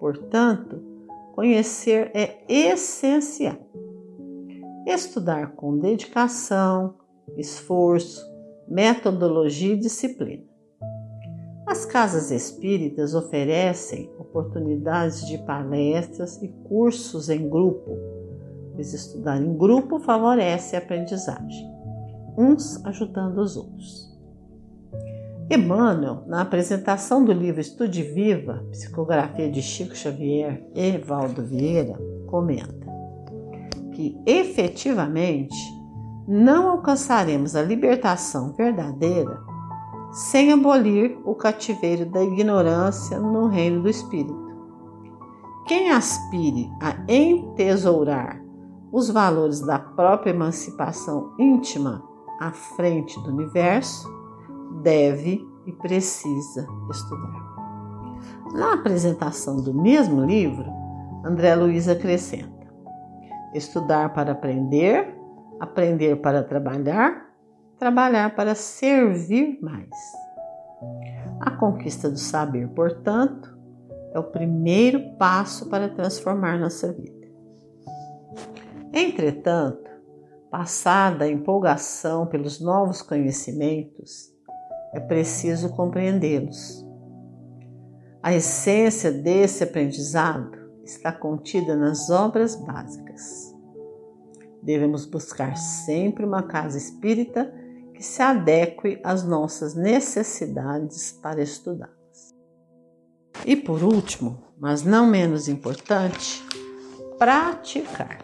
Portanto, 0.04 0.82
conhecer 1.32 2.12
é 2.14 2.44
essencial. 2.50 3.56
estudar 4.86 5.56
com 5.56 5.78
dedicação, 5.78 6.96
esforço, 7.38 8.22
metodologia 8.68 9.76
e 9.76 9.80
disciplina. 9.80 10.44
As 11.66 11.86
casas 11.86 12.32
espíritas 12.32 13.16
oferecem 13.16 14.12
oportunidades 14.20 15.26
de 15.26 15.38
palestras 15.38 16.36
e 16.44 16.50
cursos 16.50 17.30
em 17.30 17.48
grupo, 17.48 17.98
pois 18.74 18.94
estudar 18.94 19.42
em 19.42 19.56
grupo 19.56 20.02
favorece 20.02 20.76
a 20.76 20.80
aprendizagem, 20.80 21.66
uns 22.38 22.86
ajudando 22.86 23.38
os 23.38 23.56
outros. 23.56 24.13
Emmanuel, 25.50 26.24
na 26.26 26.42
apresentação 26.42 27.24
do 27.24 27.34
livro 27.34 27.60
Estude 27.60 28.02
Viva, 28.02 28.66
psicografia 28.72 29.52
de 29.52 29.62
Chico 29.62 29.96
Xavier 29.96 30.66
e 30.74 30.98
Valdo 30.98 31.44
Vieira, 31.44 31.98
comenta 32.28 32.88
que 33.92 34.18
efetivamente 34.26 35.56
não 36.28 36.70
alcançaremos 36.70 37.56
a 37.56 37.62
libertação 37.62 38.54
verdadeira 38.54 39.42
sem 40.12 40.54
abolir 40.54 41.18
o 41.26 41.36
cativeiro 41.36 42.06
da 42.06 42.24
ignorância 42.24 43.20
no 43.20 43.48
reino 43.48 43.82
do 43.82 43.90
Espírito. 43.90 44.54
Quem 45.68 45.92
aspire 45.92 46.70
a 46.82 46.96
entesourar 47.12 48.42
os 48.92 49.10
valores 49.10 49.60
da 49.60 49.80
própria 49.80 50.32
emancipação 50.32 51.34
íntima 51.40 52.04
à 52.40 52.52
frente 52.52 53.20
do 53.22 53.32
universo, 53.32 54.08
deve 54.82 55.46
e 55.66 55.72
precisa 55.74 56.68
estudar. 56.90 57.54
Na 58.54 58.74
apresentação 58.74 59.58
do 59.62 59.74
mesmo 59.74 60.24
livro, 60.24 60.66
André 61.24 61.56
Luiz 61.56 61.88
acrescenta: 61.88 62.68
estudar 63.54 64.14
para 64.14 64.34
aprender, 64.34 65.18
aprender 65.60 66.18
para 66.18 66.44
trabalhar, 66.44 67.30
trabalhar 67.78 68.36
para 68.36 68.56
servir 68.56 69.60
mais. 69.62 69.90
A 71.40 71.52
conquista 71.52 72.10
do 72.10 72.18
saber, 72.18 72.68
portanto, 72.70 73.58
é 74.14 74.20
o 74.20 74.24
primeiro 74.24 75.18
passo 75.18 75.70
para 75.70 75.90
transformar 75.90 76.60
nossa 76.60 76.92
vida. 76.92 77.28
Entretanto, 78.94 79.90
passada 80.52 81.26
a 81.26 81.30
empolgação 81.30 82.28
pelos 82.28 82.62
novos 82.62 83.02
conhecimentos, 83.02 84.33
é 84.94 85.00
preciso 85.00 85.70
compreendê-los. 85.70 86.86
A 88.22 88.34
essência 88.34 89.12
desse 89.12 89.64
aprendizado 89.64 90.56
está 90.86 91.12
contida 91.12 91.76
nas 91.76 92.10
obras 92.10 92.56
básicas. 92.56 93.54
Devemos 94.62 95.06
buscar 95.06 95.58
sempre 95.58 96.24
uma 96.24 96.44
casa 96.44 96.78
espírita 96.78 97.54
que 97.94 98.04
se 98.04 98.22
adeque 98.22 99.02
às 99.04 99.24
nossas 99.24 99.76
necessidades 99.76 101.12
para 101.12 101.42
estudá-las. 101.42 102.34
E 103.46 103.56
por 103.56 103.84
último, 103.84 104.42
mas 104.58 104.84
não 104.84 105.08
menos 105.08 105.50
importante, 105.50 106.42
praticar. 107.18 108.20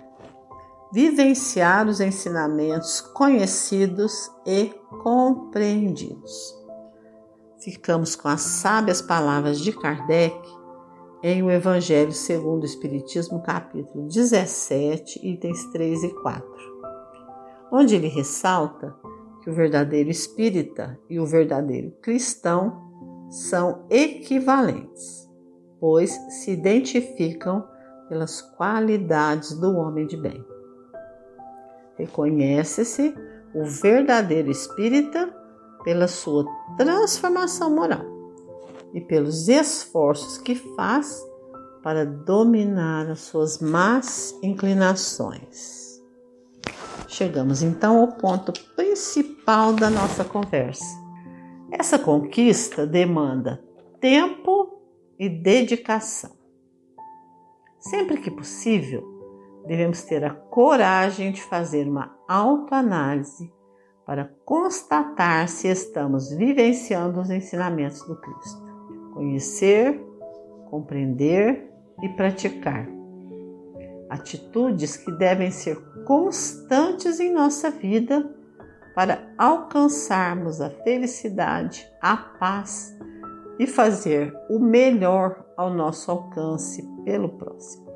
Vivenciar 0.93 1.87
os 1.87 1.99
ensinamentos 1.99 3.01
conhecidos 3.01 4.31
e 4.45 4.73
compreendidos 5.03 6.58
ficamos 7.59 8.15
com 8.15 8.27
as 8.27 8.41
sábias 8.41 9.01
palavras 9.01 9.59
de 9.59 9.71
Kardec 9.71 10.37
em 11.21 11.43
O 11.43 11.51
Evangelho 11.51 12.13
segundo 12.13 12.63
o 12.63 12.65
Espiritismo, 12.65 13.41
capítulo 13.41 14.07
17, 14.07 15.19
itens 15.27 15.65
3 15.65 16.03
e 16.03 16.09
4, 16.21 16.45
onde 17.71 17.95
ele 17.95 18.07
ressalta 18.07 18.95
que 19.43 19.49
o 19.49 19.53
verdadeiro 19.53 20.09
espírita 20.09 20.97
e 21.09 21.19
o 21.19 21.25
verdadeiro 21.25 21.91
cristão 22.01 22.89
são 23.29 23.85
equivalentes, 23.89 25.29
pois 25.79 26.11
se 26.29 26.51
identificam 26.51 27.67
pelas 28.07 28.41
qualidades 28.41 29.53
do 29.59 29.75
homem 29.75 30.07
de 30.07 30.17
bem. 30.17 30.43
Reconhece-se 31.97 33.13
o 33.53 33.65
verdadeiro 33.65 34.49
espírita 34.49 35.33
pela 35.83 36.07
sua 36.07 36.45
transformação 36.77 37.73
moral 37.73 38.05
e 38.93 39.01
pelos 39.01 39.47
esforços 39.47 40.37
que 40.37 40.55
faz 40.55 41.23
para 41.81 42.05
dominar 42.05 43.09
as 43.09 43.21
suas 43.21 43.59
más 43.59 44.37
inclinações. 44.43 46.01
Chegamos 47.07 47.61
então 47.61 47.99
ao 47.99 48.07
ponto 48.09 48.53
principal 48.75 49.73
da 49.73 49.89
nossa 49.89 50.23
conversa. 50.23 50.85
Essa 51.71 51.97
conquista 51.97 52.85
demanda 52.85 53.63
tempo 53.99 54.81
e 55.17 55.29
dedicação. 55.29 56.31
Sempre 57.79 58.17
que 58.17 58.29
possível, 58.29 59.03
devemos 59.65 60.03
ter 60.03 60.23
a 60.23 60.33
coragem 60.33 61.31
de 61.31 61.41
fazer 61.41 61.87
uma 61.87 62.15
autoanálise 62.27 63.51
para 64.09 64.27
constatar 64.43 65.47
se 65.47 65.67
estamos 65.67 66.31
vivenciando 66.31 67.21
os 67.21 67.29
ensinamentos 67.29 68.01
do 68.07 68.15
Cristo. 68.15 68.59
Conhecer, 69.13 70.03
compreender 70.67 71.71
e 72.01 72.09
praticar. 72.09 72.89
Atitudes 74.09 74.97
que 74.97 75.11
devem 75.11 75.51
ser 75.51 75.79
constantes 76.05 77.19
em 77.19 77.31
nossa 77.31 77.69
vida 77.69 78.35
para 78.95 79.31
alcançarmos 79.37 80.59
a 80.59 80.71
felicidade, 80.71 81.87
a 82.01 82.17
paz 82.17 82.97
e 83.59 83.67
fazer 83.67 84.33
o 84.49 84.57
melhor 84.57 85.45
ao 85.55 85.71
nosso 85.71 86.09
alcance 86.09 86.81
pelo 87.05 87.29
próximo. 87.37 87.87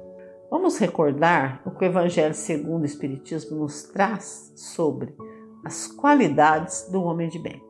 Vamos 0.51 0.77
recordar 0.77 1.63
o 1.65 1.71
que 1.71 1.83
o 1.83 1.87
Evangelho 1.87 2.35
segundo 2.35 2.83
o 2.83 2.85
Espiritismo 2.85 3.57
nos 3.57 3.81
traz 3.81 4.53
sobre 4.55 5.15
as 5.63 5.87
qualidades 5.87 6.89
do 6.91 7.01
homem 7.01 7.29
de 7.29 7.39
bem. 7.39 7.63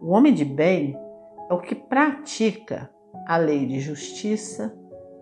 O 0.00 0.10
homem 0.10 0.34
de 0.34 0.44
bem 0.44 0.96
é 1.48 1.54
o 1.54 1.60
que 1.60 1.74
pratica 1.74 2.90
a 3.26 3.36
lei 3.36 3.66
de 3.66 3.80
justiça, 3.80 4.76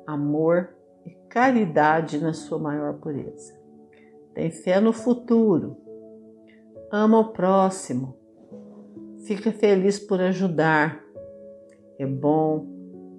amor 0.06 0.74
e 1.06 1.10
caridade 1.28 2.18
na 2.18 2.32
sua 2.32 2.58
maior 2.58 2.94
pureza. 2.94 3.58
Tem 4.34 4.50
fé 4.50 4.80
no 4.80 4.92
futuro, 4.92 5.76
ama 6.90 7.18
o 7.18 7.32
próximo, 7.32 8.16
fica 9.26 9.52
feliz 9.52 9.98
por 9.98 10.20
ajudar, 10.20 11.04
é 11.98 12.06
bom, 12.06 12.66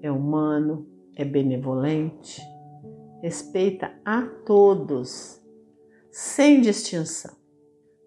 é 0.02 0.12
humano, 0.12 0.88
é 1.16 1.24
benevolente, 1.24 2.42
respeita 3.22 3.94
a 4.04 4.24
todos, 4.46 5.40
sem 6.12 6.60
distinção 6.60 7.41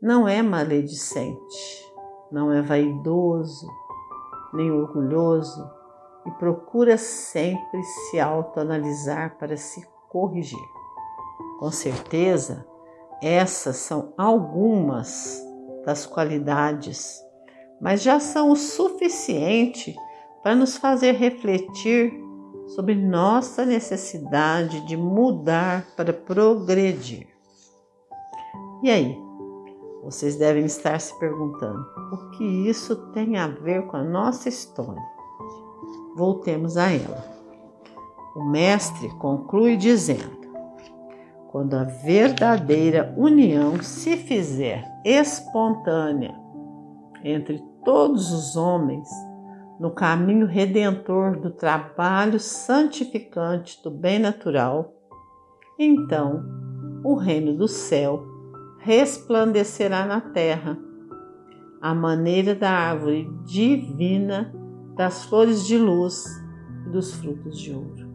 não 0.05 0.29
é 0.29 0.43
maledicente, 0.43 1.91
não 2.31 2.53
é 2.53 2.61
vaidoso, 2.61 3.67
nem 4.53 4.71
orgulhoso 4.71 5.67
e 6.27 6.31
procura 6.33 6.99
sempre 6.99 7.83
se 7.83 8.21
autoanalisar 8.21 9.39
para 9.39 9.57
se 9.57 9.83
corrigir. 10.11 10.69
Com 11.59 11.71
certeza, 11.71 12.67
essas 13.23 13.79
são 13.79 14.13
algumas 14.19 15.43
das 15.87 16.05
qualidades, 16.05 17.19
mas 17.81 18.03
já 18.03 18.21
são 18.21 18.51
o 18.51 18.57
suficiente 18.57 19.97
para 20.43 20.55
nos 20.55 20.77
fazer 20.77 21.13
refletir 21.13 22.13
sobre 22.67 22.95
nossa 22.95 23.65
necessidade 23.65 24.83
de 24.83 24.99
mudar 24.99 25.87
para 25.97 26.13
progredir. 26.13 27.27
E 28.83 28.91
aí, 28.91 29.25
vocês 30.05 30.37
devem 30.37 30.67
estar 30.67 31.01
se 31.01 31.19
perguntando: 31.19 31.83
o 32.13 32.31
que 32.31 32.45
isso 32.45 32.95
tem 33.13 33.39
a 33.39 33.49
ver 33.49 33.87
com 33.87 33.97
a 33.97 34.05
nossa 34.05 34.51
história? 34.51 35.03
Voltemos 36.15 36.77
a 36.77 36.93
ela. 36.93 37.25
O 38.37 38.45
Mestre 38.45 39.09
conclui 39.19 39.79
dizendo: 39.79 40.37
quando 41.51 41.75
a 41.75 41.85
verdadeira 41.85 43.15
união 43.17 43.83
se 43.83 44.19
fizer 44.19 44.85
espontânea 45.05 46.35
entre 47.25 47.65
todos 47.83 48.31
os 48.31 48.57
homens, 48.57 49.09
no 49.81 49.91
caminho 49.91 50.47
redentor 50.47 51.41
do 51.41 51.51
trabalho 51.51 52.39
santificante 52.39 53.83
do 53.83 53.91
bem 53.91 54.19
natural, 54.19 54.93
então 55.79 56.45
o 57.03 57.15
reino 57.15 57.57
do 57.57 57.67
céu 57.67 58.34
resplandecerá 58.85 60.05
na 60.05 60.21
terra, 60.21 60.77
à 61.81 61.95
maneira 61.95 62.55
da 62.55 62.71
árvore 62.71 63.31
divina, 63.47 64.55
das 64.95 65.25
flores 65.25 65.67
de 65.67 65.79
luz 65.79 66.27
e 66.87 66.91
dos 66.91 67.15
frutos 67.15 67.59
de 67.59 67.73
ouro. 67.73 68.13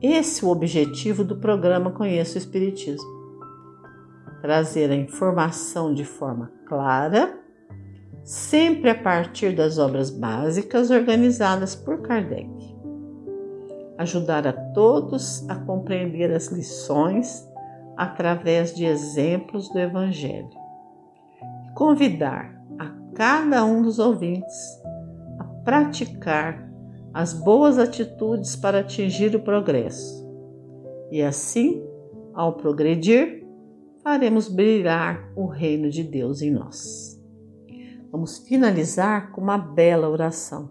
Esse 0.00 0.42
é 0.42 0.48
o 0.48 0.50
objetivo 0.50 1.22
do 1.22 1.36
programa 1.36 1.90
Conheça 1.90 2.36
o 2.36 2.38
Espiritismo. 2.38 3.20
trazer 4.40 4.90
a 4.90 4.96
informação 4.96 5.92
de 5.92 6.02
forma 6.02 6.50
clara, 6.66 7.38
sempre 8.24 8.88
a 8.88 8.94
partir 8.94 9.54
das 9.54 9.76
obras 9.76 10.08
básicas 10.08 10.90
organizadas 10.90 11.74
por 11.74 12.00
Kardec. 12.00 12.48
Ajudar 13.98 14.46
a 14.46 14.52
todos 14.72 15.46
a 15.46 15.56
compreender 15.56 16.32
as 16.32 16.46
lições 16.46 17.49
através 18.00 18.74
de 18.74 18.86
exemplos 18.86 19.68
do 19.68 19.78
Evangelho. 19.78 20.48
Convidar 21.74 22.58
a 22.78 22.88
cada 23.14 23.62
um 23.62 23.82
dos 23.82 23.98
ouvintes 23.98 24.56
a 25.38 25.44
praticar 25.62 26.66
as 27.12 27.34
boas 27.34 27.78
atitudes 27.78 28.56
para 28.56 28.80
atingir 28.80 29.36
o 29.36 29.40
progresso. 29.40 30.26
E 31.10 31.20
assim, 31.20 31.84
ao 32.32 32.54
progredir, 32.54 33.46
faremos 34.02 34.48
brilhar 34.48 35.30
o 35.36 35.44
reino 35.44 35.90
de 35.90 36.02
Deus 36.02 36.40
em 36.40 36.52
nós. 36.52 37.22
Vamos 38.10 38.38
finalizar 38.38 39.30
com 39.32 39.42
uma 39.42 39.58
bela 39.58 40.08
oração 40.08 40.70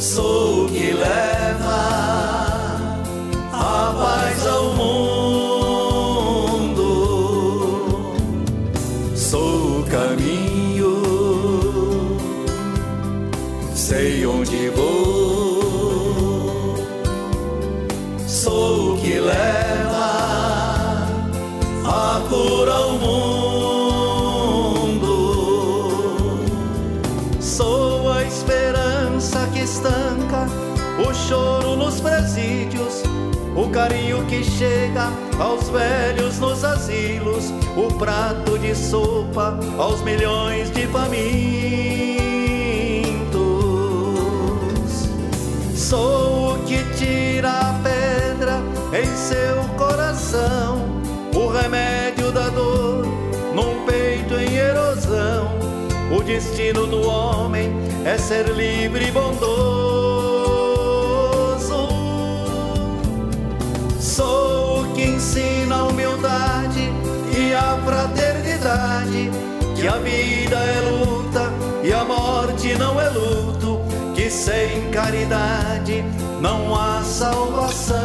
sou 0.00 0.64
o 0.64 0.68
que 0.68 0.90
leva 0.90 1.41
aos 35.38 35.68
velhos 35.68 36.38
nos 36.38 36.64
asilos, 36.64 37.52
o 37.76 37.92
prato 37.94 38.58
de 38.58 38.74
sopa 38.74 39.58
aos 39.78 40.02
milhões 40.02 40.70
de 40.70 40.86
famintos. 40.86 41.32
Sou 45.74 46.54
o 46.54 46.58
que 46.64 46.82
tira 46.96 47.50
a 47.50 47.80
pedra 47.82 48.60
em 48.92 49.06
seu 49.16 49.62
coração, 49.76 50.86
o 51.34 51.48
remédio 51.48 52.32
da 52.32 52.48
dor 52.48 53.06
num 53.54 53.84
peito 53.84 54.34
em 54.34 54.54
erosão, 54.54 55.52
o 56.16 56.22
destino 56.22 56.86
do 56.86 57.06
homem 57.06 57.70
é 58.04 58.16
ser 58.16 58.48
livre 58.48 59.08
e 59.08 59.10
bondoso. 59.10 59.81
Fraternidade, 68.72 69.30
que 69.74 69.86
a 69.86 69.98
vida 69.98 70.56
é 70.56 70.80
luta 70.80 71.52
e 71.82 71.92
a 71.92 72.04
morte 72.04 72.74
não 72.74 73.00
é 73.00 73.08
luto, 73.10 73.80
que 74.14 74.30
sem 74.30 74.90
caridade 74.90 76.04
não 76.40 76.74
há 76.74 77.02
salvação. 77.02 77.96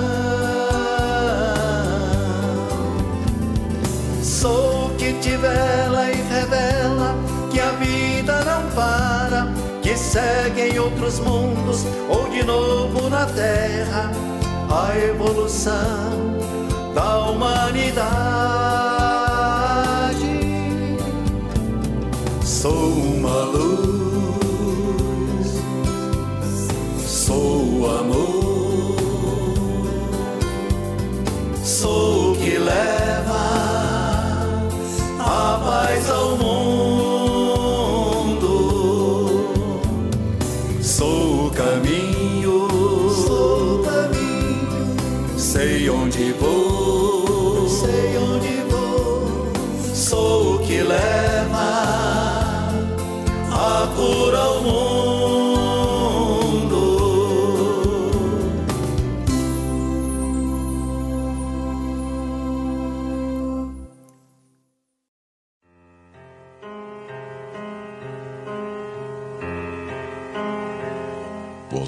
Sou 4.22 4.92
que 4.98 5.14
te 5.14 5.36
vela 5.38 6.12
e 6.12 6.16
revela 6.16 7.16
que 7.52 7.60
a 7.60 7.72
vida 7.72 8.44
não 8.44 8.70
para 8.72 9.48
que 9.82 9.98
segue 9.98 10.74
em 10.74 10.80
outros 10.80 11.20
mundos 11.20 11.86
ou 12.10 12.30
de 12.30 12.44
novo 12.44 13.10
na 13.10 13.26
Terra 13.26 14.12
a 14.70 14.98
evolução 14.98 16.36
da 16.94 17.30
humanidade. 17.30 18.87
Sou 22.68 22.76
uma 22.76 23.44
luz, 23.46 23.97